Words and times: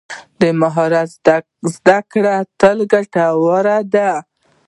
د 0.41 0.43
مهارت 0.61 1.09
زده 1.75 1.97
کړه 2.11 2.35
تل 2.59 2.77
ګټوره 2.93 3.77
ده. 3.93 4.11